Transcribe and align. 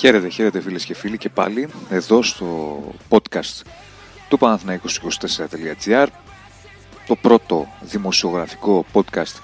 Χαίρετε, 0.00 0.28
χαίρετε 0.28 0.60
φίλες 0.60 0.84
και 0.84 0.94
φίλοι 0.94 1.18
και 1.18 1.28
πάλι 1.28 1.68
εδώ 1.90 2.22
στο 2.22 2.82
podcast 3.08 3.62
του 4.28 4.38
Παναθηναϊκούς24.gr 4.40 6.06
το 7.06 7.16
πρώτο 7.16 7.66
δημοσιογραφικό 7.80 8.84
podcast 8.92 9.40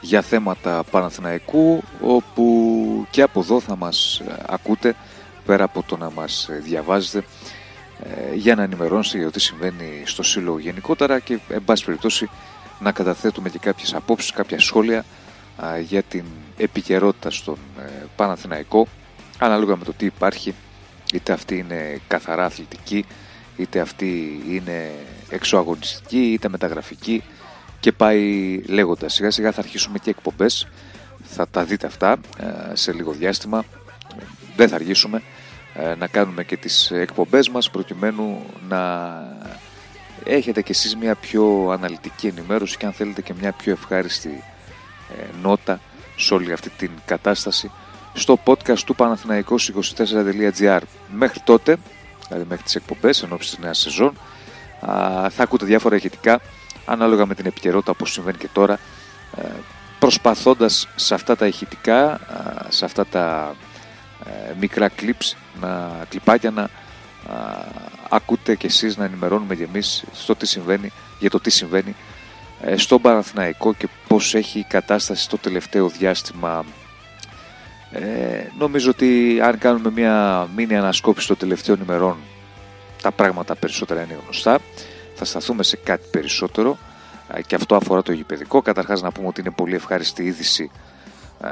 για 0.00 0.22
θέματα 0.22 0.84
Παναθηναϊκού 0.90 1.82
όπου 2.00 3.06
και 3.10 3.22
από 3.22 3.40
εδώ 3.40 3.60
θα 3.60 3.76
μας 3.76 4.22
ακούτε 4.46 4.94
πέρα 5.46 5.64
από 5.64 5.82
το 5.82 5.96
να 5.96 6.10
μας 6.10 6.48
διαβάζετε 6.62 7.24
ε, 8.02 8.34
για 8.34 8.54
να 8.54 8.62
ενημερώνεστε 8.62 9.16
για 9.16 9.26
το 9.26 9.32
τι 9.32 9.40
συμβαίνει 9.40 10.02
στο 10.04 10.22
Σύλλογο 10.22 10.58
γενικότερα 10.58 11.18
και 11.18 11.38
εν 11.48 11.64
πάση 11.64 11.84
περιπτώσει 11.84 12.30
να 12.80 12.92
καταθέτουμε 12.92 13.48
και 13.48 13.58
κάποιες 13.58 13.94
απόψεις, 13.94 14.30
κάποια 14.30 14.60
σχόλια 14.60 15.04
για 15.82 16.02
την 16.02 16.24
επικαιρότητα 16.56 17.30
στον 17.30 17.58
ε, 17.78 18.06
Παναθηναϊκό 18.16 18.88
ανάλογα 19.44 19.76
με 19.76 19.84
το 19.84 19.92
τι 19.92 20.04
υπάρχει 20.06 20.54
είτε 21.12 21.32
αυτή 21.32 21.58
είναι 21.58 22.00
καθαρά 22.08 22.44
αθλητική 22.44 23.04
είτε 23.56 23.80
αυτή 23.80 24.42
είναι 24.48 24.90
εξωαγωνιστική 25.30 26.32
είτε 26.32 26.48
μεταγραφική 26.48 27.22
και 27.80 27.92
πάει 27.92 28.58
λέγοντας. 28.66 29.12
Σιγά 29.12 29.30
σιγά 29.30 29.52
θα 29.52 29.60
αρχίσουμε 29.60 29.98
και 29.98 30.10
εκπομπές. 30.10 30.68
Θα 31.22 31.48
τα 31.48 31.64
δείτε 31.64 31.86
αυτά 31.86 32.18
ε, 32.38 32.74
σε 32.74 32.92
λίγο 32.92 33.12
διάστημα. 33.12 33.64
Δεν 34.56 34.68
θα 34.68 34.74
αργήσουμε 34.74 35.22
ε, 35.74 35.94
να 35.94 36.06
κάνουμε 36.06 36.44
και 36.44 36.56
τις 36.56 36.90
εκπομπές 36.90 37.48
μας 37.48 37.70
προκειμένου 37.70 38.46
να 38.68 39.12
έχετε 40.24 40.62
κι 40.62 40.70
εσείς 40.70 40.96
μια 40.96 41.14
πιο 41.14 41.68
αναλυτική 41.72 42.26
ενημέρωση 42.26 42.76
και 42.76 42.86
αν 42.86 42.92
θέλετε 42.92 43.22
και 43.22 43.34
μια 43.40 43.52
πιο 43.52 43.72
ευχάριστη 43.72 44.44
ε, 45.18 45.24
νότα 45.42 45.80
σε 46.16 46.34
όλη 46.34 46.52
αυτή 46.52 46.68
την 46.70 46.90
κατάσταση 47.04 47.70
στο 48.12 48.38
podcast 48.44 48.78
του 48.78 48.94
Παναθηναϊκός24.gr. 48.98 50.80
Μέχρι 51.10 51.40
τότε, 51.44 51.76
δηλαδή 52.28 52.46
μέχρι 52.48 52.64
τις 52.64 52.74
εκπομπές 52.74 53.22
εν 53.22 53.32
ώψη 53.32 53.50
της 53.50 53.58
νέας 53.58 53.78
σεζόν, 53.78 54.12
θα 55.28 55.42
ακούτε 55.42 55.64
διάφορα 55.64 55.96
ηχητικά 55.96 56.40
ανάλογα 56.84 57.26
με 57.26 57.34
την 57.34 57.46
επικαιρότητα 57.46 57.90
όπως 57.90 58.12
συμβαίνει 58.12 58.38
και 58.38 58.48
τώρα, 58.52 58.78
ε, 59.36 59.42
προσπαθώντας 59.98 60.88
σε 60.96 61.14
αυτά 61.14 61.36
τα 61.36 61.46
ηχητικά, 61.46 62.20
σε 62.68 62.84
αυτά 62.84 63.06
τα 63.06 63.54
ε, 64.26 64.52
μικρά 64.60 64.90
clips, 65.00 65.36
να, 65.60 65.90
κλιπάκια 66.08 66.50
να 66.50 66.68
ακούτε 68.08 68.56
κι 68.56 68.66
εσείς 68.66 68.96
να 68.96 69.04
ενημερώνουμε 69.04 69.54
και 69.54 69.64
εμείς 69.64 70.04
στο 70.12 70.36
τι 70.36 70.46
συμβαίνει, 70.46 70.92
για 71.18 71.30
το 71.30 71.40
τι 71.40 71.50
συμβαίνει 71.50 71.94
ε, 72.64 72.76
στον 72.76 73.00
Παναθηναϊκό 73.00 73.74
και 73.74 73.88
πώς 74.08 74.34
έχει 74.34 74.58
η 74.58 74.64
κατάσταση 74.68 75.22
στο 75.22 75.38
τελευταίο 75.38 75.88
διάστημα 75.88 76.64
ε, 76.64 76.81
νομίζω 78.58 78.90
ότι 78.90 79.40
αν 79.42 79.58
κάνουμε 79.58 79.90
μια 79.90 80.48
μήνυα 80.56 80.78
ανασκόπηση 80.78 81.26
των 81.26 81.36
τελευταίων 81.36 81.80
ημερών 81.82 82.16
τα 83.02 83.12
πράγματα 83.12 83.56
περισσότερα 83.56 84.02
είναι 84.02 84.18
γνωστά. 84.22 84.58
Θα 85.14 85.24
σταθούμε 85.24 85.62
σε 85.62 85.76
κάτι 85.76 86.08
περισσότερο 86.10 86.78
ε, 87.34 87.42
και 87.42 87.54
αυτό 87.54 87.76
αφορά 87.76 88.02
το 88.02 88.12
γηπαιδικό. 88.12 88.62
Καταρχάς 88.62 89.02
να 89.02 89.12
πούμε 89.12 89.26
ότι 89.26 89.40
είναι 89.40 89.50
πολύ 89.50 89.74
ευχάριστη 89.74 90.22
είδηση 90.22 90.70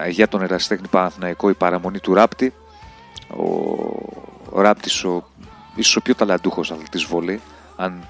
ε, 0.04 0.08
για 0.08 0.28
τον 0.28 0.42
ερασιτέχνη 0.42 0.88
Παναθηναϊκό 0.88 1.48
η 1.48 1.54
παραμονή 1.54 1.98
του 1.98 2.14
Ράπτη. 2.14 2.52
Ο, 3.28 3.44
ο 4.50 4.60
Ράπτης 4.60 5.04
ο, 5.04 5.30
ίσως 5.74 5.96
ο 5.96 6.00
πιο 6.00 6.14
ταλαντούχος 6.14 6.70
αθλητής 6.70 7.04
βολή, 7.04 7.40
αν 7.76 8.08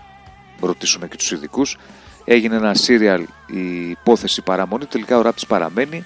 ρωτήσουμε 0.61 1.09
και 1.09 1.17
τους 1.17 1.31
ειδικούς. 1.31 1.79
Έγινε 2.25 2.57
ένα 2.57 2.75
σύριαλ 2.75 3.27
η 3.47 3.91
υπόθεση 3.91 4.43
παραμονή, 4.43 4.87
τελικά 4.87 5.19
ο 5.19 5.23
Ράπτης 5.23 5.47
παραμένει 5.47 5.97
ε, 5.97 6.05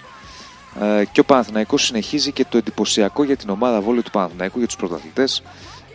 και 1.12 1.20
ο 1.20 1.24
Παναθηναϊκός 1.24 1.84
συνεχίζει 1.84 2.32
και 2.32 2.44
το 2.44 2.56
εντυπωσιακό 2.58 3.24
για 3.24 3.36
την 3.36 3.50
ομάδα 3.50 3.80
βόλου 3.80 4.02
του 4.02 4.10
Παναθηναϊκού 4.10 4.58
για 4.58 4.66
τους 4.66 4.76
πρωταθλητές 4.76 5.42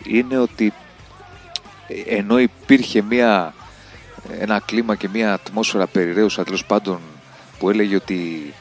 είναι 0.04 0.38
ότι 0.38 0.74
ε, 1.88 2.16
ενώ 2.16 2.40
υπήρχε 2.40 3.02
μια, 3.02 3.54
ένα 4.40 4.60
κλίμα 4.60 4.96
και 4.96 5.10
μια 5.10 5.34
ατμόσφαιρα 5.34 5.88
περιραίουσα 5.88 6.44
τέλος 6.44 6.66
πάντων 6.66 7.00
που 7.60 7.70
έλεγε 7.70 7.96
ότι 7.96 8.54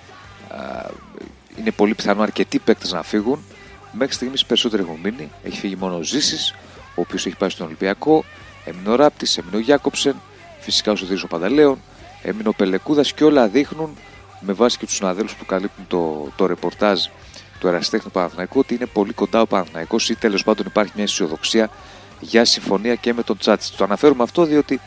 είναι 1.59 1.71
πολύ 1.71 1.95
πιθανό 1.95 2.23
αρκετοί 2.23 2.59
παίκτες 2.59 2.93
να 2.93 3.03
φύγουν 3.03 3.45
μέχρι 3.93 4.15
στιγμής 4.15 4.45
περισσότεροι 4.45 4.83
έχουν 4.83 4.99
μείνει. 5.03 5.31
Έχει 5.43 5.59
φύγει 5.59 5.77
μόνο 5.77 5.97
ο 5.97 6.03
Ζήσης 6.03 6.55
ο 6.95 7.01
οποίος 7.01 7.27
έχει 7.27 7.37
πάει 7.37 7.51
στον 7.51 7.67
Ολυμπιακό 7.67 8.25
έμεινε 8.65 8.89
ο 8.89 8.95
Ράπτης, 8.95 9.39
έμεινε 9.39 9.57
ο 9.57 9.61
Γιάκοψεν 9.61 10.17
φυσικά 10.61 10.93
ο 10.93 10.97
Σωτήρης 10.97 11.23
ο 11.23 11.27
Πανταλέων 11.27 11.79
έμεινε 12.23 12.49
ο 12.49 12.53
Πελεκούδας 12.53 13.13
και 13.13 13.25
όλα 13.25 13.49
δείχνουν 13.49 13.97
με 14.41 14.53
βάση 14.53 14.79
και 14.79 14.87
τους 14.87 14.95
συναδέλφους 14.95 15.35
που 15.37 15.47
καλύπτουν 15.47 15.87
το, 15.87 16.29
το 16.37 16.47
ρεπορτάζ 16.47 17.01
του 17.61 17.69
Εραστέχνου 17.69 18.11
Παναθηναϊκού 18.11 18.59
ότι 18.59 18.75
είναι 18.75 18.87
πολύ 18.87 19.13
κοντά 19.13 19.41
ο 19.41 19.47
Παναθηναϊκός 19.47 20.11
ή 20.11 20.17
τέλος 20.17 20.45
πάντων 20.45 20.67
υπάρχει 20.67 20.93
μια 20.95 21.05
αισιοδοξία 21.05 21.71
για 22.21 22.45
συμφωνία 22.45 22.95
και 22.95 23.13
με 23.13 23.23
τον 23.23 23.39
Τσάτσι. 23.39 23.77
Το 23.77 23.85
αναφέρουμε 23.85 24.23
αυτό 24.23 24.45
διότι 24.45 24.81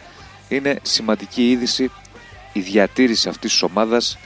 είναι 0.47 0.79
σημαντική 0.81 1.49
είδηση 1.49 1.91
η 2.53 2.59
διατήρηση 2.59 3.29
αυτής 3.29 3.51
της 3.51 3.61
ομάδας 3.61 4.17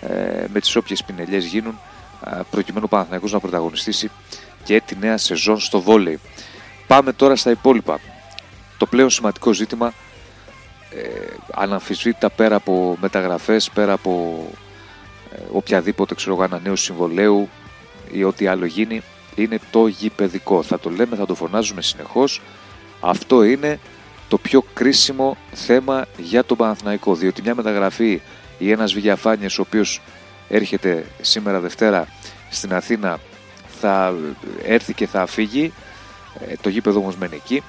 ε, 0.00 0.44
με 0.52 0.60
τις 0.60 0.76
όποιες 0.76 1.04
πινελιές 1.04 1.44
γίνουν 1.44 1.80
ε, 2.26 2.40
προκειμένου 2.50 2.84
ο 2.84 2.88
Παναθηναϊκός 2.88 3.32
να 3.32 3.40
πρωταγωνιστήσει 3.40 4.10
και 4.64 4.80
τη 4.80 4.96
νέα 5.00 5.16
σεζόν 5.16 5.58
στο 5.58 5.80
βόλεϊ. 5.80 6.20
Πάμε 6.86 7.12
τώρα 7.12 7.36
στα 7.36 7.50
υπόλοιπα. 7.50 8.00
Το 8.78 8.86
πλέον 8.86 9.10
σημαντικό 9.10 9.52
ζήτημα 9.52 9.92
ε, 10.90 11.34
αναμφισβήτητα 11.54 12.30
πέρα 12.30 12.56
από 12.56 12.96
μεταγραφές, 13.00 13.70
πέρα 13.70 13.92
από 13.92 14.44
ε, 14.50 14.67
οποιαδήποτε 15.52 16.14
ξέρω, 16.14 16.38
ανανέωση 16.40 16.84
συμβολέου 16.84 17.48
ή 18.12 18.24
ό,τι 18.24 18.46
άλλο 18.46 18.66
γίνει 18.66 19.02
είναι 19.34 19.58
το 19.70 19.86
γηπαιδικό. 19.86 20.62
Θα 20.62 20.78
το 20.78 20.90
λέμε, 20.90 21.16
θα 21.16 21.26
το 21.26 21.34
φωνάζουμε 21.34 21.82
συνεχώς. 21.82 22.40
Αυτό 23.00 23.42
είναι 23.42 23.78
το 24.28 24.38
πιο 24.38 24.64
κρίσιμο 24.74 25.36
θέμα 25.52 26.06
για 26.16 26.44
τον 26.44 26.56
Παναθηναϊκό. 26.56 27.14
Διότι 27.14 27.42
μια 27.42 27.54
μεταγραφή 27.54 28.20
ή 28.58 28.70
ένας 28.70 28.92
Βηγιαφάνιες 28.92 29.58
ο 29.58 29.62
οποίος 29.62 30.00
έρχεται 30.48 31.06
σήμερα 31.20 31.60
Δευτέρα 31.60 32.08
στην 32.50 32.74
Αθήνα 32.74 33.18
θα 33.80 34.14
έρθει 34.64 34.94
και 34.94 35.06
θα 35.06 35.26
φύγει. 35.26 35.72
Ε, 36.48 36.54
το 36.60 36.68
γήπεδο 36.68 36.98
όμως 36.98 37.16
μένει 37.16 37.34
εκεί. 37.34 37.62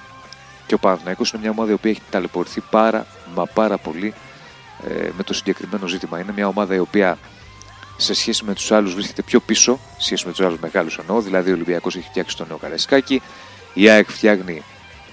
Και 0.65 0.73
ο 0.73 0.77
Παναθηναϊκός 0.77 1.31
είναι 1.31 1.41
μια 1.41 1.51
ομάδα 1.51 1.71
η 1.71 1.73
οποία 1.73 1.91
έχει 1.91 2.01
ταλαιπωρηθεί 2.09 2.61
πάρα 2.69 3.05
μα 3.35 3.45
πάρα 3.45 3.77
πολύ 3.77 4.13
ε, 4.87 5.09
με 5.17 5.23
το 5.23 5.33
συγκεκριμένο 5.33 5.87
ζήτημα. 5.87 6.19
Είναι 6.19 6.31
μια 6.35 6.47
ομάδα 6.47 6.75
η 6.75 6.79
οποία 6.79 7.17
σε 8.01 8.13
σχέση 8.13 8.43
με 8.43 8.53
τους 8.53 8.71
άλλους 8.71 8.93
βρίσκεται 8.93 9.21
πιο 9.21 9.39
πίσω, 9.39 9.79
σε 9.97 10.05
σχέση 10.05 10.25
με 10.25 10.31
τους 10.31 10.45
άλλους 10.45 10.59
μεγάλους 10.59 10.97
εννοώ. 10.97 11.21
Δηλαδή, 11.21 11.49
ο 11.49 11.53
Ολυμπιακός 11.53 11.95
έχει 11.95 12.07
φτιάξει 12.09 12.37
τον 12.37 12.47
νέο 12.47 12.57
Καρεσκάκη, 12.57 13.21
η 13.73 13.89
ΑΕΚ 13.89 14.09
φτιάχνει 14.09 14.63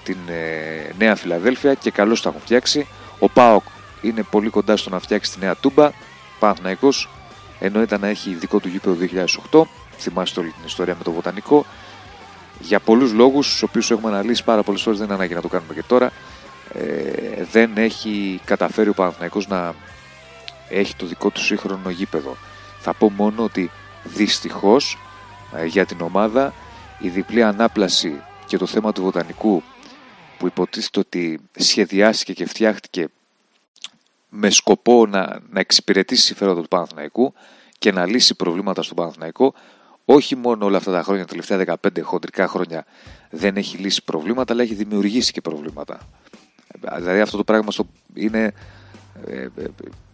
την 0.03 0.17
ε, 0.27 0.93
Νέα 0.97 1.15
Φιλαδέλφια 1.15 1.73
και 1.73 1.91
καλώς 1.91 2.21
τα 2.21 2.29
έχουν 2.29 2.41
φτιάξει. 2.41 2.87
Ο 3.19 3.29
ΠΑΟΚ 3.29 3.63
είναι 4.01 4.23
πολύ 4.23 4.49
κοντά 4.49 4.77
στο 4.77 4.89
να 4.89 4.99
φτιάξει 4.99 5.31
τη 5.31 5.39
Νέα 5.39 5.55
Τούμπα. 5.55 5.91
Παναθναϊκό 6.39 6.89
ενώ 7.59 7.81
ήταν 7.81 8.01
να 8.01 8.07
έχει 8.07 8.33
δικό 8.33 8.59
του 8.59 8.67
γήπεδο 8.67 8.97
2008. 9.51 9.61
Θυμάστε 9.97 10.39
όλη 10.39 10.49
την 10.49 10.65
ιστορία 10.65 10.95
με 10.97 11.03
το 11.03 11.11
Βοτανικό. 11.11 11.65
Για 12.59 12.79
πολλούς 12.79 13.13
λόγους, 13.13 13.57
του 13.59 13.65
οποίους 13.69 13.91
έχουμε 13.91 14.09
αναλύσει 14.09 14.43
πάρα 14.43 14.63
πολλές 14.63 14.81
φορές, 14.81 14.99
δεν 14.99 15.07
είναι 15.07 15.15
ανάγκη 15.15 15.33
να 15.33 15.41
το 15.41 15.47
κάνουμε 15.47 15.73
και 15.73 15.83
τώρα. 15.83 16.11
Ε, 16.73 17.43
δεν 17.51 17.71
έχει 17.75 18.41
καταφέρει 18.45 18.89
ο 18.89 18.93
Παναθηναϊκός 18.93 19.47
να 19.47 19.73
έχει 20.69 20.95
το 20.95 21.05
δικό 21.05 21.29
του 21.29 21.41
σύγχρονο 21.41 21.89
γήπεδο. 21.89 22.37
Θα 22.89 22.95
πω 22.95 23.09
μόνο 23.09 23.43
ότι 23.43 23.71
δυστυχώς 24.03 24.97
ε, 25.55 25.65
για 25.65 25.85
την 25.85 26.01
ομάδα 26.01 26.53
η 26.99 27.09
διπλή 27.09 27.43
ανάπλαση 27.43 28.21
και 28.45 28.57
το 28.57 28.65
θέμα 28.65 28.91
του 28.91 29.01
βοτανικού 29.01 29.63
που 30.37 30.47
υποτίθεται 30.47 30.99
ότι 30.99 31.39
σχεδιάστηκε 31.55 32.33
και 32.33 32.45
φτιάχτηκε 32.45 33.07
με 34.29 34.49
σκοπό 34.49 35.05
να, 35.05 35.39
να 35.49 35.59
εξυπηρετήσει 35.59 36.21
συμφέροντα 36.21 36.61
του 36.61 36.67
Παναθηναϊκού 36.67 37.33
και 37.79 37.91
να 37.91 38.05
λύσει 38.05 38.35
προβλήματα 38.35 38.81
στον 38.81 38.95
Παναθηναϊκό 38.95 39.53
όχι 40.05 40.35
μόνο 40.35 40.65
όλα 40.65 40.77
αυτά 40.77 40.91
τα 40.91 41.03
χρόνια, 41.03 41.25
τα 41.25 41.29
τελευταία 41.29 41.77
15 41.83 42.01
χοντρικά 42.01 42.47
χρόνια 42.47 42.85
δεν 43.29 43.55
έχει 43.57 43.77
λύσει 43.77 44.03
προβλήματα 44.03 44.53
αλλά 44.53 44.63
έχει 44.63 44.73
δημιουργήσει 44.73 45.31
και 45.31 45.41
προβλήματα. 45.41 45.99
Δηλαδή 46.97 47.19
αυτό 47.19 47.37
το 47.37 47.43
πράγμα 47.43 47.71
είναι 48.13 48.53
ε, 49.27 49.41
ε, 49.41 49.49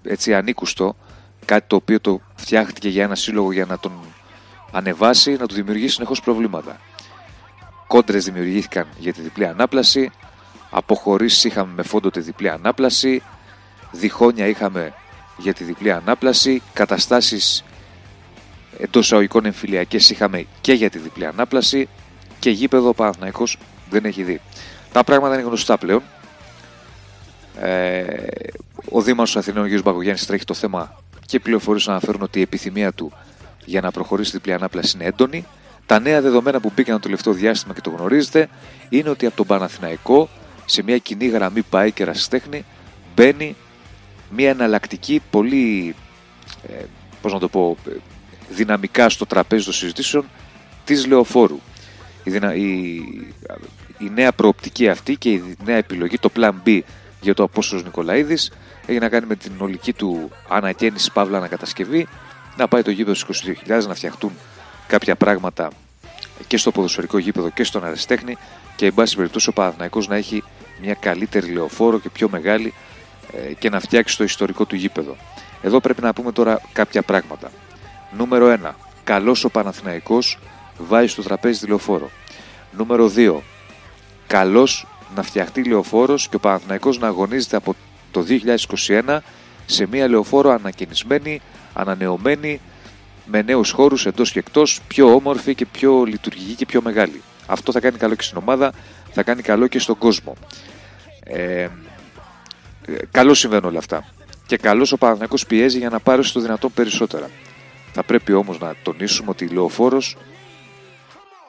έτσι 0.03 0.33
ανήκουστο, 0.33 0.95
κάτι 1.43 1.67
το 1.67 1.75
οποίο 1.75 1.99
το 1.99 2.21
φτιάχτηκε 2.35 2.89
για 2.89 3.03
ένα 3.03 3.15
σύλλογο 3.15 3.51
για 3.51 3.65
να 3.65 3.79
τον 3.79 3.91
ανεβάσει, 4.71 5.31
να 5.31 5.47
του 5.47 5.55
δημιουργήσει 5.55 5.93
συνεχώς 5.93 6.21
προβλήματα. 6.21 6.79
Κόντρες 7.87 8.25
δημιουργήθηκαν 8.25 8.87
για 8.97 9.13
τη 9.13 9.21
διπλή 9.21 9.45
ανάπλαση, 9.45 10.11
αποχωρήσεις 10.69 11.43
είχαμε 11.43 11.73
με 11.75 11.83
φόντο 11.83 12.09
τη 12.09 12.19
διπλή 12.19 12.49
ανάπλαση, 12.49 13.23
διχόνια 13.91 14.47
είχαμε 14.47 14.93
για 15.37 15.53
τη 15.53 15.63
διπλή 15.63 15.91
ανάπλαση, 15.91 16.61
καταστάσεις 16.73 17.63
εντός 18.77 19.11
αγωγικών 19.13 19.45
εμφυλιακές 19.45 20.09
είχαμε 20.09 20.45
και 20.61 20.73
για 20.73 20.89
τη 20.89 20.97
διπλή 20.97 21.25
ανάπλαση 21.25 21.89
και 22.39 22.49
γήπεδο 22.49 22.87
ο 22.87 22.93
Παναθηναϊκός 22.93 23.57
δεν 23.89 24.05
έχει 24.05 24.23
δει. 24.23 24.41
Τα 24.91 25.03
πράγματα 25.03 25.33
είναι 25.33 25.43
γνωστά 25.43 25.77
πλέον. 25.77 26.03
Ε, 27.59 28.03
ο 28.89 29.01
Δήμαρχος 29.01 29.37
Αθηνών, 29.37 29.65
ο 29.65 29.67
κ. 29.67 29.81
Μπαγκογιάννη, 29.81 30.19
τρέχει 30.19 30.45
το 30.45 30.53
θέμα 30.53 31.02
και 31.25 31.35
οι 31.35 31.39
πληροφορίε 31.39 31.83
αναφέρουν 31.87 32.21
ότι 32.21 32.39
η 32.39 32.41
επιθυμία 32.41 32.91
του 32.91 33.11
για 33.65 33.81
να 33.81 33.91
προχωρήσει 33.91 34.31
διπλή 34.31 34.53
ανάπλαση 34.53 34.97
είναι 34.97 35.05
έντονη. 35.05 35.45
Τα 35.85 35.99
νέα 35.99 36.21
δεδομένα 36.21 36.59
που 36.59 36.71
μπήκαν 36.75 36.95
το 36.95 37.01
τελευταίο 37.01 37.33
διάστημα 37.33 37.73
και 37.73 37.81
το 37.81 37.89
γνωρίζετε 37.89 38.49
είναι 38.89 39.09
ότι 39.09 39.25
από 39.25 39.35
τον 39.35 39.45
Παναθηναϊκό 39.45 40.29
σε 40.65 40.83
μια 40.83 40.97
κοινή 40.97 41.25
γραμμή 41.25 41.61
πάει 41.61 41.91
και 41.91 42.03
ρασιστέχνη 42.03 42.65
μπαίνει 43.15 43.55
μια 44.29 44.49
εναλλακτική 44.49 45.21
πολύ 45.29 45.95
ε, 46.67 46.83
πώς 47.21 47.33
να 47.33 47.39
το 47.39 47.47
πω, 47.49 47.77
δυναμικά 48.49 49.09
στο 49.09 49.25
τραπέζι 49.25 49.63
των 49.63 49.73
συζητήσεων 49.73 50.25
της 50.85 51.05
Λεωφόρου. 51.05 51.59
Η, 52.23 52.31
η, 52.61 52.95
η 53.97 54.11
νέα 54.13 54.31
προοπτική 54.31 54.89
αυτή 54.89 55.15
και 55.15 55.29
η 55.29 55.55
νέα 55.63 55.77
επιλογή, 55.77 56.17
το 56.17 56.29
Plan 56.35 56.51
B 56.65 56.79
για 57.23 57.33
το 57.33 57.43
Απόστολος 57.43 57.83
Νικολαίδης 57.83 58.51
έχει 58.85 58.99
να 58.99 59.09
κάνει 59.09 59.25
με 59.25 59.35
την 59.35 59.51
ολική 59.59 59.93
του 59.93 60.31
ανακαίνιση 60.49 61.11
παύλα 61.11 61.37
ανακατασκευή 61.37 62.07
να 62.57 62.67
πάει 62.67 62.81
το 62.81 62.91
γήπεδο 62.91 63.15
στους 63.15 63.43
22.000 63.67 63.87
να 63.87 63.93
φτιαχτούν 63.93 64.31
κάποια 64.87 65.15
πράγματα 65.15 65.69
και 66.47 66.57
στο 66.57 66.71
ποδοσφαιρικό 66.71 67.17
γήπεδο 67.17 67.49
και 67.49 67.63
στον 67.63 67.85
αριστέχνη 67.85 68.37
και 68.75 68.85
εν 68.85 68.93
πάση 68.93 69.15
περιπτώσει 69.15 69.49
ο 69.49 69.53
Παναθηναϊκός 69.53 70.07
να 70.07 70.15
έχει 70.15 70.43
μια 70.81 70.93
καλύτερη 70.93 71.47
λεωφόρο 71.47 71.99
και 71.99 72.09
πιο 72.09 72.29
μεγάλη 72.29 72.73
ε, 73.33 73.53
και 73.53 73.69
να 73.69 73.79
φτιάξει 73.79 74.17
το 74.17 74.23
ιστορικό 74.23 74.65
του 74.65 74.75
γήπεδο. 74.75 75.15
Εδώ 75.61 75.79
πρέπει 75.79 76.01
να 76.01 76.13
πούμε 76.13 76.31
τώρα 76.31 76.61
κάποια 76.73 77.01
πράγματα. 77.01 77.51
Νούμερο 78.17 78.57
1. 78.63 78.71
Καλός 79.03 79.43
ο 79.43 79.49
Παναθηναϊκός 79.49 80.39
βάζει 80.77 81.07
στο 81.07 81.21
τραπέζι 81.21 81.59
τη 81.59 81.67
λεωφόρο. 81.67 82.09
Νούμερο 82.71 83.11
2. 83.15 83.35
Καλός 84.27 84.87
να 85.15 85.23
φτιαχτεί 85.23 85.63
λεωφόρος 85.63 86.27
και 86.27 86.35
ο 86.35 86.39
Παναθηναϊκός 86.39 86.99
να 86.99 87.07
αγωνίζεται 87.07 87.55
από 87.55 87.75
το 88.11 88.25
2021 88.87 89.17
σε 89.65 89.87
μια 89.91 90.07
λεωφόρο 90.07 90.49
ανακαινισμένη, 90.49 91.41
ανανεωμένη, 91.73 92.61
με 93.25 93.41
νέους 93.41 93.71
χώρους 93.71 94.05
εντός 94.05 94.31
και 94.31 94.39
εκτός, 94.39 94.81
πιο 94.87 95.13
όμορφη 95.13 95.55
και 95.55 95.65
πιο 95.65 96.03
λειτουργική 96.03 96.55
και 96.55 96.65
πιο 96.65 96.81
μεγάλη. 96.81 97.21
Αυτό 97.45 97.71
θα 97.71 97.79
κάνει 97.79 97.97
καλό 97.97 98.15
και 98.15 98.23
στην 98.23 98.37
ομάδα, 98.37 98.71
θα 99.11 99.23
κάνει 99.23 99.41
καλό 99.41 99.67
και 99.67 99.79
στον 99.79 99.97
κόσμο. 99.97 100.35
Ε, 101.23 101.67
καλό 103.11 103.33
συμβαίνουν 103.33 103.65
όλα 103.65 103.77
αυτά. 103.77 104.05
Και 104.45 104.57
καλώς 104.57 104.91
ο 104.91 104.97
Παναθηναϊκός 104.97 105.45
πιέζει 105.45 105.77
για 105.77 105.89
να 105.89 105.99
πάρει 105.99 106.23
στο 106.23 106.39
δυνατόν 106.39 106.73
περισσότερα. 106.73 107.29
Θα 107.93 108.03
πρέπει 108.03 108.33
όμως 108.33 108.59
να 108.59 108.75
τονίσουμε 108.83 109.29
ότι 109.29 109.45
η 109.45 109.47
Λεωφόρος 109.47 110.17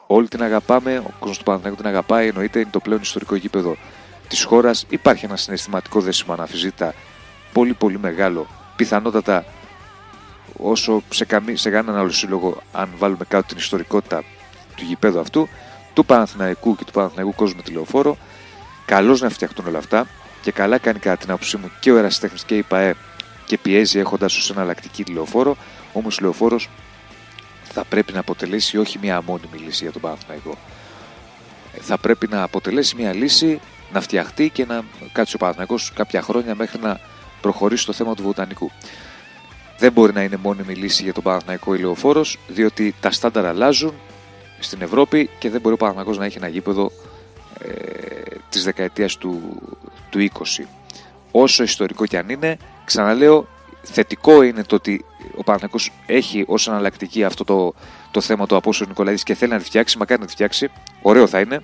όλοι 0.07 0.27
την 0.27 0.43
αγαπάμε, 0.43 0.97
ο 0.97 1.11
κόσμος 1.19 1.37
του 1.37 1.43
Παναθηναϊκού 1.43 1.77
την 1.81 1.87
αγαπάει, 1.87 2.27
εννοείται 2.27 2.59
είναι 2.59 2.69
το 2.71 2.79
πλέον 2.79 3.01
ιστορικό 3.01 3.35
γήπεδο 3.35 3.77
της 4.27 4.43
χώρας. 4.43 4.85
Υπάρχει 4.89 5.25
ένα 5.25 5.35
συναισθηματικό 5.35 6.01
δέσιμο 6.01 6.33
αναφυζήτα 6.33 6.93
πολύ 7.53 7.73
πολύ 7.73 7.99
μεγάλο, 7.99 8.47
πιθανότατα 8.75 9.45
όσο 10.57 11.03
σε, 11.09 11.25
καμί, 11.25 11.55
σε 11.55 11.69
κανέναν 11.69 11.99
άλλο 11.99 12.09
σύλλογο 12.09 12.61
αν 12.71 12.89
βάλουμε 12.97 13.25
κάτω 13.27 13.47
την 13.47 13.57
ιστορικότητα 13.57 14.23
του 14.75 14.83
γηπέδου 14.83 15.19
αυτού, 15.19 15.47
του 15.93 16.05
Παναθηναϊκού 16.05 16.75
και 16.75 16.83
του 16.85 16.91
Παναθηναϊκού 16.91 17.35
κόσμου 17.35 17.55
με 17.55 17.61
τη 17.61 17.71
λεωφόρο. 17.71 18.17
Καλώς 18.85 19.21
να 19.21 19.29
φτιαχτούν 19.29 19.67
όλα 19.67 19.77
αυτά 19.77 20.07
και 20.41 20.51
καλά 20.51 20.77
κάνει 20.77 20.99
κατά 20.99 21.17
την 21.17 21.31
άποψή 21.31 21.57
μου 21.57 21.71
και 21.79 21.91
ο 21.91 21.97
Εραστέχνη 21.97 22.39
και 22.45 22.57
η 22.57 22.63
ΠαΕ 22.63 22.95
και 23.45 23.57
πιέζει 23.57 23.99
έχοντας 23.99 24.37
ως 24.37 24.49
εναλλακτική 24.49 25.03
τη 25.03 25.11
λεωφόρο. 25.11 25.55
Όμως 25.93 26.17
η 26.17 26.21
λεωφόρος 26.21 26.69
θα 27.75 27.83
πρέπει 27.83 28.13
να 28.13 28.19
αποτελέσει 28.19 28.77
όχι 28.77 28.99
μια 29.01 29.21
μόνιμη 29.21 29.57
λύση 29.57 29.83
για 29.83 29.91
τον 29.91 30.01
Παναθηναϊκό. 30.01 30.57
Θα 31.81 31.97
πρέπει 31.97 32.27
να 32.27 32.43
αποτελέσει 32.43 32.95
μια 32.95 33.13
λύση 33.13 33.59
να 33.91 34.01
φτιαχτεί 34.01 34.49
και 34.49 34.65
να 34.65 34.83
κάτσει 35.11 35.35
ο 35.35 35.37
Παναθηναϊκός 35.37 35.91
κάποια 35.95 36.21
χρόνια 36.21 36.55
μέχρι 36.55 36.79
να 36.81 36.99
προχωρήσει 37.41 37.85
το 37.85 37.93
θέμα 37.93 38.15
του 38.15 38.23
βοτανικού. 38.23 38.71
Δεν 39.77 39.91
μπορεί 39.91 40.13
να 40.13 40.23
είναι 40.23 40.37
μόνιμη 40.37 40.73
λύση 40.73 41.03
για 41.03 41.13
τον 41.13 41.23
Παναθηναϊκό 41.23 41.73
ηλιοφόρο, 41.73 42.25
διότι 42.47 42.95
τα 42.99 43.11
στάνταρ 43.11 43.45
αλλάζουν 43.45 43.93
στην 44.59 44.81
Ευρώπη 44.81 45.29
και 45.39 45.49
δεν 45.49 45.61
μπορεί 45.61 45.73
ο 45.73 45.77
Παναθηναϊκός 45.77 46.17
να 46.17 46.25
έχει 46.25 46.37
ένα 46.37 46.47
γήπεδο 46.47 46.91
ε, 47.59 47.71
της 48.49 48.63
δεκαετίας 48.63 49.17
του, 49.17 49.61
του 50.09 50.29
20. 50.33 50.63
Όσο 51.31 51.63
ιστορικό 51.63 52.05
κι 52.05 52.17
αν 52.17 52.29
είναι, 52.29 52.57
ξαναλέω, 52.85 53.47
θετικό 53.81 54.41
είναι 54.41 54.63
το 54.63 54.75
ότι 54.75 55.05
ο 55.35 55.43
Παναθηναϊκός 55.43 55.91
έχει 56.05 56.43
ως 56.47 56.67
αναλλακτική 56.67 57.23
αυτό 57.23 57.43
το, 57.43 57.73
το 58.11 58.21
θέμα 58.21 58.45
του 58.45 58.55
Απόστολου 58.55 58.89
Νικολαίδης 58.89 59.23
και 59.23 59.33
θέλει 59.33 59.51
να 59.51 59.57
τη 59.57 59.63
φτιάξει, 59.63 59.97
μακάρι 59.97 60.19
να 60.21 60.25
τη 60.25 60.31
φτιάξει, 60.31 60.71
ωραίο 61.01 61.27
θα 61.27 61.39
είναι. 61.39 61.63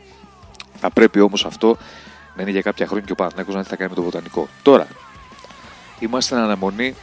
Θα 0.79 0.89
πρέπει 0.89 1.19
όμως 1.19 1.45
αυτό 1.45 1.77
να 2.35 2.41
είναι 2.41 2.51
για 2.51 2.61
κάποια 2.61 2.85
χρόνια 2.85 3.05
και 3.05 3.11
ο 3.11 3.15
Παναθηναϊκός 3.15 3.55
να 3.55 3.63
τι 3.63 3.69
θα 3.69 3.75
κάνει 3.75 3.89
με 3.89 3.95
το 3.95 4.01
βοτανικό. 4.01 4.47
Τώρα, 4.61 4.87
είμαστε 5.99 6.33
στην 6.33 6.45
αναμονή 6.45 6.95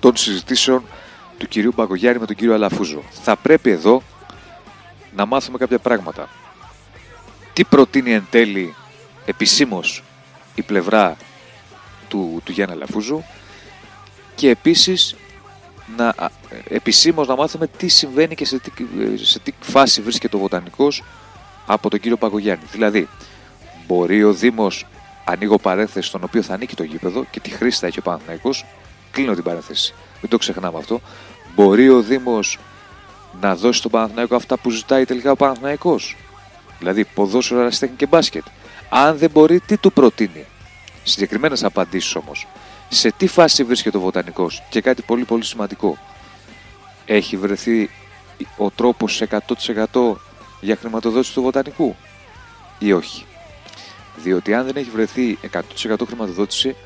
των 0.00 0.16
συζητήσεων 0.16 0.84
του 1.38 1.46
κυρίου 1.46 1.72
Μπαγκογιάννη 1.76 2.20
με 2.20 2.26
τον 2.26 2.36
κύριο 2.36 2.54
Αλαφούζο. 2.54 3.02
Θα 3.22 3.36
πρέπει 3.36 3.70
εδώ 3.70 4.02
να 5.16 5.26
μάθουμε 5.26 5.58
κάποια 5.58 5.78
πράγματα. 5.78 6.28
Τι 7.52 7.64
προτείνει 7.64 8.12
εν 8.12 8.26
τέλει 8.30 8.74
επισήμως 9.24 10.02
η 10.54 10.62
πλευρά 10.62 11.16
του, 12.08 12.40
του 12.44 12.52
Γιάννη 12.52 12.74
Αλαφούζου 12.74 13.22
και 14.34 14.48
επίσης 14.48 15.16
να, 15.96 16.14
επισήμως 16.68 17.26
να 17.26 17.36
μάθουμε 17.36 17.66
τι 17.66 17.88
συμβαίνει 17.88 18.34
και 18.34 18.44
σε 18.44 18.58
τι, 18.58 18.70
σε 19.24 19.38
τι 19.38 19.52
φάση 19.60 20.02
βρίσκεται 20.02 20.36
ο 20.36 20.38
Βοτανικός 20.38 21.02
από 21.66 21.90
τον 21.90 22.00
κύριο 22.00 22.16
Παγκογιάννη. 22.16 22.64
Δηλαδή, 22.72 23.08
μπορεί 23.86 24.24
ο 24.24 24.32
Δήμος, 24.32 24.86
ανοίγω 25.24 25.58
παρένθεση 25.58 26.08
στον 26.08 26.24
οποίο 26.24 26.42
θα 26.42 26.54
ανήκει 26.54 26.74
το 26.74 26.82
γήπεδο 26.82 27.24
και 27.30 27.40
τι 27.40 27.50
χρήση 27.50 27.78
θα 27.78 27.86
έχει 27.86 27.98
ο 27.98 28.02
Παναθηναϊκός, 28.02 28.64
κλείνω 29.10 29.34
την 29.34 29.42
παρένθεση, 29.42 29.94
μην 30.20 30.30
το 30.30 30.36
ξεχνάμε 30.36 30.78
αυτό, 30.78 31.00
μπορεί 31.54 31.88
ο 31.88 32.00
Δήμος 32.00 32.58
να 33.40 33.56
δώσει 33.56 33.78
στον 33.78 33.90
Παναθηναϊκό 33.90 34.34
αυτά 34.36 34.56
που 34.58 34.70
ζητάει 34.70 35.04
τελικά 35.04 35.30
ο 35.30 35.36
Παναθηναϊκός. 35.36 36.16
Δηλαδή 36.78 37.04
ποδόσφαιρο, 37.04 37.58
αεραστέχνη 37.58 37.96
και 37.96 38.06
μπάσκετ. 38.06 38.44
Αν 38.88 39.18
δεν 39.18 39.30
μπορεί, 39.30 39.60
τι 39.60 39.76
του 39.76 39.92
προτείνει. 39.92 40.44
Συγκεκριμένες 41.02 41.64
απαντήσεις 41.64 42.14
όμως. 42.14 42.46
Σε 42.88 43.12
τι 43.12 43.26
φάση 43.26 43.64
βρίσκεται 43.64 43.96
ο 43.96 44.00
Βοτανικός; 44.00 44.62
Και 44.70 44.80
κάτι 44.80 45.02
πολύ 45.02 45.24
πολύ 45.24 45.44
σημαντικό. 45.44 45.98
Έχει 47.04 47.36
βρεθεί 47.36 47.90
ο 48.56 48.70
τρόπος 48.70 49.22
100% 49.92 50.16
για 50.60 50.76
χρηματοδότηση 50.76 51.32
του 51.32 51.42
Βοτανικού 51.42 51.96
ή 52.78 52.92
όχι; 52.92 53.24
Διότι 54.16 54.54
αν 54.54 54.66
δεν 54.66 54.76
έχει 54.76 54.90
βρεθεί 54.90 55.38
100% 55.52 56.06
χρηματοδότηση, 56.06 56.76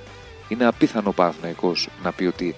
είναι 0.49 0.67
απίθανο 0.67 1.09
ο 1.09 1.13
Παναθηναϊκός 1.13 1.89
να 2.03 2.13
πει 2.13 2.25
ότι 2.25 2.55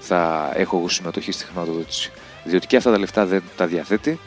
θα 0.00 0.50
έχω 0.54 0.76
εγώ 0.76 0.88
συμμετοχή 0.88 1.32
στη 1.32 1.44
χρηματοδότηση. 1.44 2.12
Διότι 2.44 2.66
και 2.66 2.76
αυτά 2.76 2.90
τα 2.90 2.98
λεφτά 2.98 3.26
δεν 3.26 3.42
τα 3.56 3.66
διαθέτει, 3.66 4.18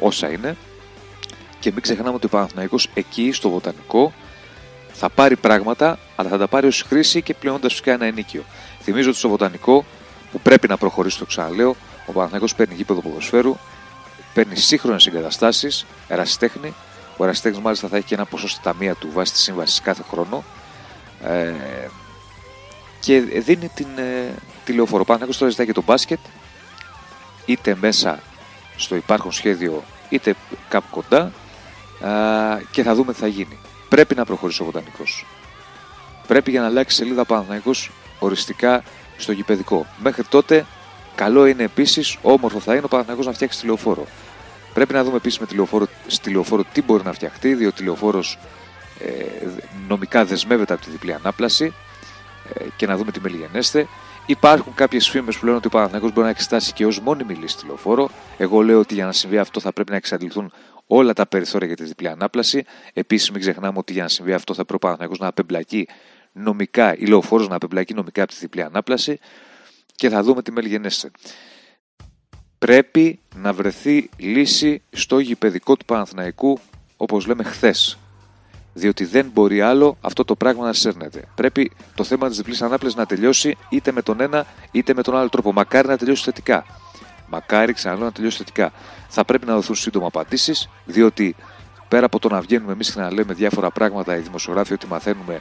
όσα 0.00 0.30
είναι. 0.30 0.56
Και 1.60 1.72
μην 1.72 1.82
ξεχνάμε 1.82 2.14
ότι 2.14 2.26
ο 2.26 2.28
Παναθηναϊκός 2.28 2.88
εκεί 2.94 3.32
στο 3.32 3.48
Βοτανικό 3.50 4.12
θα 4.92 5.08
πάρει 5.08 5.36
πράγματα, 5.36 5.98
αλλά 6.16 6.28
θα 6.28 6.38
τα 6.38 6.48
πάρει 6.48 6.66
ως 6.66 6.84
χρήση 6.88 7.22
και 7.22 7.34
πλεονώντα 7.34 7.68
φυσικά 7.68 7.92
ένα 7.92 8.06
ενίκιο. 8.06 8.44
Θυμίζω 8.80 9.08
ότι 9.08 9.18
στο 9.18 9.28
Βοτανικό, 9.28 9.84
που 10.32 10.40
πρέπει 10.40 10.68
να 10.68 10.76
προχωρήσει 10.76 11.18
το 11.18 11.24
ξαναλέω, 11.24 11.76
ο 12.06 12.12
Παναθηναϊκός 12.12 12.54
παίρνει 12.54 12.74
γήπεδο 12.74 13.00
ποδοσφαίρου, 13.00 13.56
παίρνει 14.34 14.56
σύγχρονες 14.56 15.06
εγκαταστάσεις, 15.06 15.86
ερασιτέχνη. 16.08 16.74
Ο 17.16 17.24
ερασιτέχνης 17.24 17.60
μάλιστα 17.60 17.88
θα 17.88 17.96
έχει 17.96 18.06
και 18.06 18.14
ένα 18.14 18.24
ποσό 18.24 18.48
στη 18.48 18.60
ταμεία 18.62 18.94
του 18.94 19.10
βάσει 19.12 19.32
της 19.32 19.42
σύμβασης 19.42 19.80
κάθε 19.80 20.02
χρόνο. 20.10 20.44
Ε, 21.22 21.52
και 23.00 23.20
δίνει 23.20 23.68
την, 23.74 23.86
ε, 23.96 24.34
τη 24.64 24.72
λεωφόρο. 24.72 25.00
Ο 25.00 25.04
Παναθηναϊκός 25.04 25.38
τώρα 25.38 25.50
ζητάει 25.50 25.66
και 25.66 25.72
το 25.72 25.82
μπάσκετ, 25.82 26.18
είτε 27.44 27.76
μέσα 27.80 28.18
στο 28.76 28.96
υπάρχον 28.96 29.32
σχέδιο, 29.32 29.84
είτε 30.08 30.34
κάπου 30.68 30.86
κοντά 30.90 31.32
α, 32.00 32.12
και 32.70 32.82
θα 32.82 32.94
δούμε 32.94 33.12
τι 33.12 33.18
θα 33.18 33.26
γίνει. 33.26 33.58
Πρέπει 33.88 34.14
να 34.14 34.24
προχωρήσει 34.24 34.62
ο 34.62 34.64
Βοτανικός. 34.64 35.26
Πρέπει 36.26 36.50
για 36.50 36.60
να 36.60 36.66
αλλάξει 36.66 36.96
σελίδα 36.96 37.24
Παναθηναϊκός 37.24 37.90
οριστικά 38.18 38.82
στο 39.16 39.32
γηπαιδικό. 39.32 39.86
Μέχρι 39.98 40.24
τότε, 40.24 40.66
καλό 41.14 41.46
είναι 41.46 41.62
επίσης, 41.62 42.16
όμορφο 42.22 42.60
θα 42.60 42.74
είναι 42.74 42.84
ο 42.84 42.88
Παναθηναϊκός 42.88 43.26
να 43.26 43.32
φτιάξει 43.32 43.60
τη 43.60 43.66
λεωφόρο. 43.66 44.06
Πρέπει 44.74 44.92
να 44.92 45.04
δούμε 45.04 45.16
επίσης 45.16 45.38
με 45.38 45.46
τη 45.46 45.54
λεωφόρο, 45.54 45.86
στη 46.06 46.30
λεωφόρο 46.30 46.64
τι 46.72 46.82
μπορεί 46.82 47.04
να 47.04 47.12
φτιαχτεί, 47.12 47.54
διότι 47.54 47.82
η 47.82 47.84
λεωφόρος 47.84 48.38
ε, 49.00 49.46
νομικά 49.88 50.24
δεσμεύεται 50.24 50.72
από 50.72 50.84
τη 50.84 50.90
διπλή 50.90 51.12
ανάπλαση 51.12 51.74
ε, 52.54 52.64
και 52.76 52.86
να 52.86 52.96
δούμε 52.96 53.12
τι 53.12 53.20
μελιγενέστε. 53.20 53.86
Υπάρχουν 54.26 54.74
κάποιες 54.74 55.08
φήμες 55.08 55.36
που 55.36 55.44
λένε 55.44 55.56
ότι 55.56 55.66
ο 55.66 55.70
Παναθηναϊκός 55.70 56.12
μπορεί 56.12 56.24
να 56.24 56.30
εξετάσει 56.30 56.72
και 56.72 56.86
ως 56.86 57.00
μόνιμη 57.00 57.34
λύση 57.34 57.56
τη 57.56 57.66
λεωφόρο. 57.66 58.10
Εγώ 58.38 58.62
λέω 58.62 58.78
ότι 58.78 58.94
για 58.94 59.04
να 59.04 59.12
συμβεί 59.12 59.38
αυτό 59.38 59.60
θα 59.60 59.72
πρέπει 59.72 59.90
να 59.90 59.96
εξαντληθούν 59.96 60.52
όλα 60.86 61.12
τα 61.12 61.26
περιθώρια 61.26 61.66
για 61.66 61.76
τη 61.76 61.84
διπλή 61.84 62.08
ανάπλαση. 62.08 62.64
Επίσης, 62.92 63.30
μην 63.30 63.40
ξεχνάμε 63.40 63.78
ότι 63.78 63.92
για 63.92 64.02
να 64.02 64.08
συμβεί 64.08 64.32
αυτό 64.32 64.54
θα 64.54 64.64
πρέπει 64.64 64.74
ο 64.74 64.78
Παναθηναϊκός 64.78 65.18
να 65.18 65.26
απεμπλακεί 65.26 65.88
νομικά, 66.36 66.96
η 66.96 67.06
λεωφόρος 67.06 67.48
να 67.48 67.54
απεμπλακεί 67.54 67.94
νομικά 67.94 68.22
από 68.22 68.32
τη 68.32 68.38
διπλή 68.38 68.62
ανάπλαση 68.62 69.18
και 69.94 70.08
θα 70.08 70.22
δούμε 70.22 70.42
τι 70.42 70.52
μελιγενέστε. 70.52 71.10
Πρέπει 72.58 73.20
να 73.34 73.52
βρεθεί 73.52 74.08
λύση 74.16 74.82
στο 74.90 75.18
γηπαιδικό 75.18 75.76
του 75.76 75.84
Παναθηναϊκού, 75.84 76.58
όπως 76.96 77.26
λέμε 77.26 77.42
χθες 77.42 77.98
διότι 78.76 79.04
δεν 79.04 79.30
μπορεί 79.32 79.60
άλλο 79.60 79.96
αυτό 80.00 80.24
το 80.24 80.36
πράγμα 80.36 80.64
να 80.64 80.72
σέρνεται. 80.72 81.24
Πρέπει 81.34 81.72
το 81.94 82.04
θέμα 82.04 82.28
της 82.28 82.36
διπλής 82.36 82.62
ανάπλασης 82.62 82.98
να 82.98 83.06
τελειώσει 83.06 83.56
είτε 83.68 83.92
με 83.92 84.02
τον 84.02 84.20
ένα 84.20 84.46
είτε 84.70 84.94
με 84.94 85.02
τον 85.02 85.16
άλλο 85.16 85.28
τρόπο. 85.28 85.52
Μακάρι 85.52 85.88
να 85.88 85.96
τελειώσει 85.96 86.22
θετικά. 86.22 86.64
Μακάρι, 87.26 87.72
ξαναλέω, 87.72 88.04
να 88.04 88.12
τελειώσει 88.12 88.36
θετικά. 88.36 88.72
Θα 89.08 89.24
πρέπει 89.24 89.46
να 89.46 89.54
δοθούν 89.54 89.74
σύντομα 89.74 90.06
απαντήσεις, 90.06 90.68
διότι 90.84 91.36
πέρα 91.88 92.06
από 92.06 92.18
το 92.18 92.28
να 92.28 92.40
βγαίνουμε 92.40 92.72
εμείς 92.72 92.92
και 92.92 93.00
να 93.00 93.12
λέμε 93.12 93.34
διάφορα 93.34 93.70
πράγματα, 93.70 94.16
οι 94.16 94.20
δημοσιογράφοι, 94.20 94.72
ότι 94.72 94.86
μαθαίνουμε, 94.86 95.40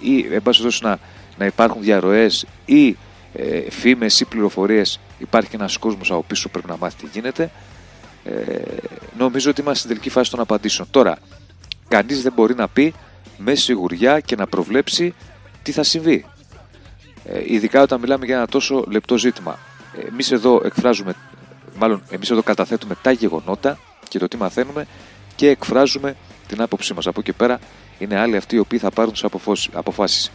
ή 0.00 0.34
εν 0.34 0.42
πάση 0.42 0.66
να, 0.80 0.98
να 1.38 1.46
υπάρχουν 1.46 1.82
διαρροές 1.82 2.46
ή 2.64 2.96
ε, 3.32 3.70
φήμες 3.70 4.20
ή 4.20 4.24
πληροφορίες, 4.24 5.00
υπάρχει 5.18 5.50
και 5.50 5.56
ένας 5.56 5.76
κόσμος 5.76 6.10
από 6.10 6.22
πίσω 6.22 6.42
που 6.42 6.50
πρέπει 6.50 6.68
να 6.68 6.76
μάθει 6.76 6.96
τι 6.96 7.08
γίνεται. 7.12 7.50
Ε, 8.24 8.62
νομίζω 9.18 9.50
ότι 9.50 9.60
είμαστε 9.60 9.78
στην 9.78 9.90
τελική 9.90 10.10
φάση 10.10 10.30
των 10.30 10.40
απαντήσεων. 10.40 10.88
Τώρα, 10.90 11.18
κανείς 11.88 12.22
δεν 12.22 12.32
μπορεί 12.32 12.54
να 12.54 12.68
πει 12.68 12.94
με 13.38 13.54
σιγουριά 13.54 14.20
και 14.20 14.36
να 14.36 14.46
προβλέψει 14.46 15.14
τι 15.62 15.72
θα 15.72 15.82
συμβεί. 15.82 16.24
Ε, 17.24 17.42
ειδικά 17.46 17.82
όταν 17.82 18.00
μιλάμε 18.00 18.24
για 18.24 18.36
ένα 18.36 18.46
τόσο 18.46 18.84
λεπτό 18.88 19.18
ζήτημα. 19.18 19.58
Εμείς 20.08 20.32
εδώ 20.32 20.60
εκφράζουμε, 20.64 21.14
μάλλον 21.78 22.02
εμείς 22.10 22.30
εδώ 22.30 22.42
καταθέτουμε 22.42 22.94
τα 23.02 23.10
γεγονότα 23.10 23.78
και 24.08 24.18
το 24.18 24.28
τι 24.28 24.36
μαθαίνουμε 24.36 24.86
και 25.36 25.48
εκφράζουμε 25.48 26.16
την 26.50 26.62
άποψή 26.62 26.94
μας. 26.94 27.06
Από 27.06 27.20
εκεί 27.20 27.32
πέρα 27.32 27.58
είναι 27.98 28.18
άλλοι 28.18 28.36
αυτοί 28.36 28.56
οι 28.56 28.58
οποίοι 28.58 28.78
θα 28.78 28.90
πάρουν 28.90 29.12
τις 29.12 29.24
αποφάσεις. 29.72 30.30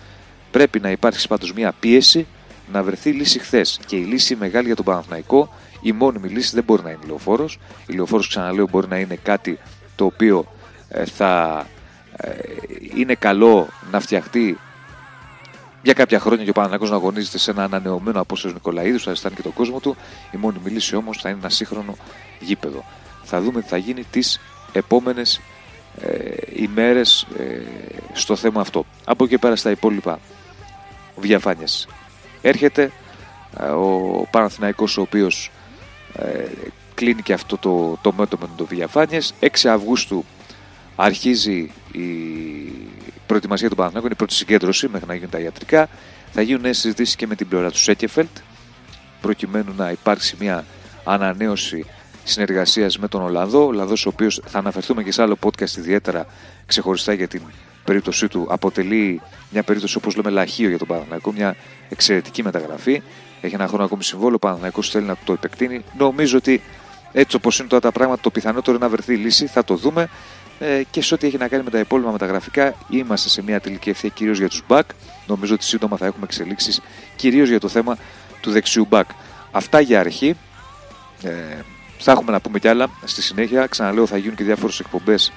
Πρέπει 0.51 0.79
να 0.79 0.91
υπάρξει 0.91 1.27
πάντως 1.27 1.53
μια 1.53 1.73
πίεση 1.79 2.27
να 2.71 2.83
βρεθεί 2.83 3.11
λύση 3.11 3.39
χθες. 3.39 3.79
Και 3.85 3.95
η 3.95 4.03
λύση 4.03 4.35
μεγάλη 4.35 4.65
για 4.65 4.75
τον 4.75 4.85
Παναθηναϊκό, 4.85 5.53
η 5.81 5.91
μόνιμη 5.91 6.29
λύση 6.29 6.55
δεν 6.55 6.63
μπορεί 6.63 6.83
να 6.83 6.89
είναι 6.89 6.99
λεωφόρος. 7.05 7.59
Η 7.87 7.93
λεωφόρος, 7.93 8.27
ξαναλέω, 8.27 8.67
μπορεί 8.67 8.87
να 8.87 8.97
είναι 8.97 9.15
κάτι 9.15 9.59
το 9.95 10.05
οποίο 10.05 10.45
ε, 10.89 11.05
θα 11.05 11.65
ε, 12.17 12.31
είναι 12.95 13.15
καλό 13.15 13.67
να 13.91 13.99
φτιαχτεί 13.99 14.57
για 15.81 15.93
κάποια 15.93 16.19
χρόνια 16.19 16.43
και 16.43 16.49
ο 16.49 16.53
Παναθηναϊκός 16.53 16.89
να 16.89 16.95
αγωνίζεται 16.95 17.37
σε 17.37 17.51
ένα 17.51 17.63
ανανεωμένο 17.63 18.21
απόσταση 18.21 18.53
Νικολαίδου, 18.53 18.99
θα 18.99 19.11
αισθάνει 19.11 19.35
και 19.35 19.41
τον 19.41 19.53
κόσμο 19.53 19.79
του. 19.79 19.95
Η 20.31 20.37
μόνιμη 20.37 20.69
λύση 20.69 20.95
όμως 20.95 21.17
θα 21.21 21.29
είναι 21.29 21.37
ένα 21.39 21.49
σύγχρονο 21.49 21.95
γήπεδο. 22.39 22.85
Θα 23.23 23.41
δούμε 23.41 23.61
τι 23.61 23.67
θα 23.67 23.77
γίνει 23.77 24.03
τις 24.03 24.39
επόμενες 24.71 25.35
ε, 25.35 25.41
ημέρες 26.55 27.27
ε, 27.39 27.61
στο 28.13 28.35
θέμα 28.35 28.61
αυτό. 28.61 28.85
Από 29.05 29.23
εκεί 29.23 29.37
πέρα 29.37 29.55
στα 29.55 29.69
υπόλοιπα 29.69 30.19
διαφάνειες. 31.15 31.87
Έρχεται 32.41 32.91
ε, 33.59 33.65
ο 33.65 34.27
Παναθηναϊκός 34.31 34.97
ο 34.97 35.01
οποίος 35.01 35.51
ε, 36.13 36.45
κλείνει 36.93 37.21
και 37.21 37.33
αυτό 37.33 37.57
το, 37.57 37.97
το 38.01 38.11
μέτωπο 38.11 38.45
με 38.45 38.53
το 38.57 38.63
διαφάνειες. 38.63 39.33
6 39.39 39.47
Αυγούστου 39.63 40.25
αρχίζει 40.95 41.71
η 41.91 42.01
προετοιμασία 43.25 43.69
του 43.69 43.75
Παναθηναϊκού, 43.75 44.07
είναι 44.07 44.15
η 44.15 44.17
πρώτη 44.17 44.33
συγκέντρωση 44.33 44.87
μέχρι 44.87 45.07
να 45.07 45.13
γίνουν 45.13 45.29
τα 45.29 45.39
ιατρικά. 45.39 45.89
Θα 46.31 46.41
γίνουν 46.41 46.61
νέες 46.61 46.77
συζητήσεις 46.77 47.15
και 47.15 47.27
με 47.27 47.35
την 47.35 47.47
πλευρά 47.47 47.71
του 47.71 47.77
Σέκεφελτ 47.77 48.37
προκειμένου 49.21 49.73
να 49.77 49.91
υπάρξει 49.91 50.35
μια 50.39 50.65
ανανέωση 51.03 51.85
συνεργασίας 52.25 52.97
με 52.97 53.07
τον 53.07 53.21
Ολλανδό. 53.21 53.63
Ο 53.63 53.67
Ολλανδός, 53.67 54.05
ο 54.05 54.09
οποίος 54.09 54.41
θα 54.45 54.57
αναφερθούμε 54.57 55.03
και 55.03 55.11
σε 55.11 55.21
άλλο 55.21 55.37
podcast 55.43 55.77
ιδιαίτερα 55.77 56.25
ξεχωριστά 56.65 57.13
για 57.13 57.27
την 57.27 57.41
περίπτωσή 57.83 58.27
του, 58.27 58.47
αποτελεί 58.49 59.21
μια 59.49 59.63
περίπτωση 59.63 59.97
όπως 59.97 60.15
λέμε 60.15 60.29
λαχείο 60.29 60.69
για 60.69 60.77
τον 60.77 60.87
Παναθηναϊκό, 60.87 61.31
μια 61.31 61.55
εξαιρετική 61.89 62.43
μεταγραφή. 62.43 63.01
Έχει 63.41 63.55
ένα 63.55 63.67
χρόνο 63.67 63.83
ακόμη 63.83 64.03
συμβόλαιο. 64.03 64.35
Ο 64.35 64.39
Παναθηναϊκός 64.39 64.89
θέλει 64.89 65.05
να 65.05 65.17
το 65.23 65.33
επεκτείνει. 65.33 65.83
Νομίζω 65.97 66.37
ότι 66.37 66.61
έτσι 67.11 67.35
όπως 67.35 67.59
είναι 67.59 67.67
τώρα 67.67 67.81
τα 67.81 67.91
πράγματα, 67.91 68.21
το 68.21 68.29
πιθανότερο 68.29 68.75
είναι 68.75 68.85
να 68.85 68.91
βρεθεί 68.91 69.15
λύση. 69.15 69.45
Θα 69.47 69.63
το 69.63 69.75
δούμε. 69.75 70.09
Ε, 70.59 70.81
και 70.91 71.01
σε 71.01 71.13
ό,τι 71.13 71.27
έχει 71.27 71.37
να 71.37 71.47
κάνει 71.47 71.63
με 71.63 71.69
τα 71.69 71.79
υπόλοιπα 71.79 72.11
μεταγραφικά, 72.11 72.75
είμαστε 72.89 73.29
σε 73.29 73.43
μια 73.43 73.59
τελική 73.59 73.89
ευθεία 73.89 74.09
κυρίως 74.09 74.37
για 74.37 74.49
τους 74.49 74.63
back. 74.67 74.81
Νομίζω 75.27 75.53
ότι 75.53 75.63
σύντομα 75.63 75.97
θα 75.97 76.05
έχουμε 76.05 76.25
εξελίξεις 76.25 76.81
κυρίως 77.15 77.49
για 77.49 77.59
το 77.59 77.67
θέμα 77.67 77.97
του 78.41 78.51
δεξιού 78.51 78.87
back. 78.89 79.03
Αυτά 79.51 79.79
για 79.79 79.99
αρχή. 79.99 80.35
Ε, 81.23 81.31
θα 81.97 82.11
έχουμε 82.11 82.31
να 82.31 82.39
πούμε 82.39 82.59
κι 82.59 82.67
άλλα 82.67 82.87
στη 83.03 83.21
συνέχεια. 83.21 83.65
Ξαναλέω, 83.67 84.05
θα 84.05 84.17
γίνουν 84.17 84.35
και 84.35 84.43
διάφορες 84.43 84.79
εκπομπές 84.79 85.31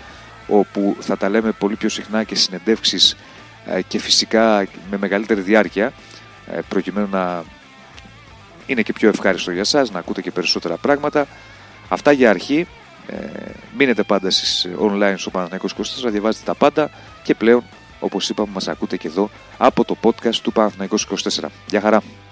όπου 0.48 0.96
θα 1.00 1.16
τα 1.16 1.28
λέμε 1.28 1.52
πολύ 1.52 1.76
πιο 1.76 1.88
συχνά 1.88 2.24
και 2.24 2.34
συνεντεύξεις 2.34 3.16
ε, 3.66 3.82
και 3.82 3.98
φυσικά 3.98 4.66
με 4.90 4.96
μεγαλύτερη 4.98 5.40
διάρκεια 5.40 5.92
ε, 6.46 6.58
προκειμένου 6.68 7.08
να 7.10 7.44
είναι 8.66 8.82
και 8.82 8.92
πιο 8.92 9.08
ευχάριστο 9.08 9.50
για 9.50 9.64
σας, 9.64 9.90
να 9.90 9.98
ακούτε 9.98 10.20
και 10.20 10.30
περισσότερα 10.30 10.76
πράγματα. 10.76 11.26
Αυτά 11.88 12.12
για 12.12 12.30
αρχή. 12.30 12.66
Ε, 13.06 13.16
μείνετε 13.76 14.02
πάντα 14.02 14.30
στις 14.30 14.68
online 14.80 15.14
στο 15.16 15.30
Παναθηναϊκός 15.30 15.74
24, 16.06 16.10
διαβάζετε 16.10 16.44
τα 16.44 16.54
πάντα 16.54 16.90
και 17.22 17.34
πλέον, 17.34 17.64
όπως 18.00 18.28
είπαμε, 18.28 18.48
μας 18.52 18.68
ακούτε 18.68 18.96
και 18.96 19.08
εδώ 19.08 19.30
από 19.58 19.84
το 19.84 19.96
podcast 20.02 20.34
του 20.34 20.52
Παναθηναϊκός 20.52 21.08
24. 21.40 21.48
Γεια 21.66 21.80
χαρά! 21.80 22.27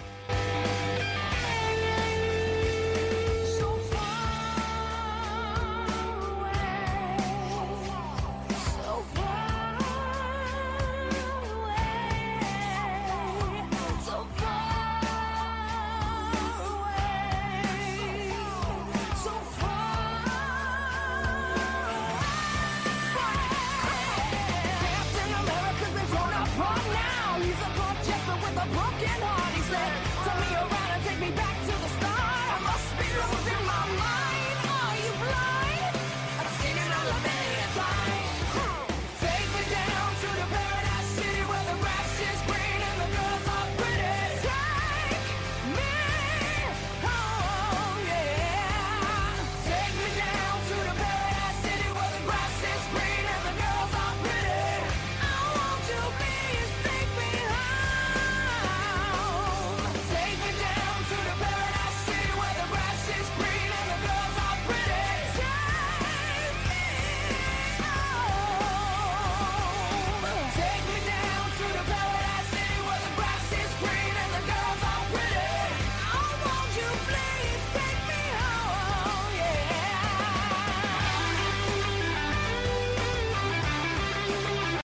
me 31.27 31.33
back. 31.33 31.56